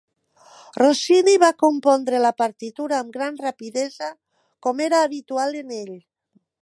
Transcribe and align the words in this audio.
Rossini 0.77 1.35
va 1.43 1.49
compondre 1.63 2.21
la 2.23 2.31
partitura 2.43 2.97
amb 3.01 3.13
gran 3.19 3.37
rapidesa, 3.43 4.09
com 4.69 4.83
era 4.87 5.03
habitual 5.11 5.59
en 5.61 5.77
ell. 5.83 5.97